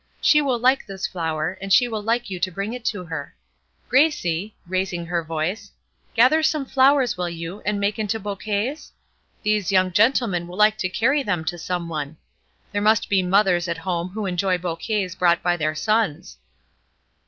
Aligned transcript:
She 0.19 0.41
will 0.41 0.57
like 0.57 0.83
this 0.87 1.05
flower, 1.05 1.59
and 1.61 1.71
she 1.71 1.87
will 1.87 2.01
like 2.01 2.27
you 2.27 2.39
to 2.39 2.49
bring 2.51 2.73
it 2.73 2.83
to 2.85 3.03
her. 3.05 3.35
"Gracie" 3.87 4.55
raising 4.65 5.05
her 5.05 5.23
voice 5.23 5.69
"gather 6.15 6.41
some 6.41 6.65
flowers 6.65 7.17
will 7.17 7.29
you, 7.29 7.61
and 7.67 7.79
make 7.79 7.99
into 7.99 8.19
bouquets? 8.19 8.93
These 9.43 9.71
young 9.71 9.91
gentlemen 9.91 10.47
will 10.47 10.57
like 10.57 10.79
to 10.79 10.89
carry 10.89 11.21
them 11.21 11.45
to 11.45 11.57
some 11.59 11.87
one. 11.87 12.17
There 12.71 12.81
must 12.81 13.09
be 13.09 13.21
mothers 13.21 13.67
at 13.67 13.77
home 13.77 14.09
who 14.09 14.21
will 14.21 14.27
enjoy 14.29 14.57
bouquets 14.57 15.13
brought 15.13 15.43
by 15.43 15.55
their 15.55 15.75
sons." 15.75 16.39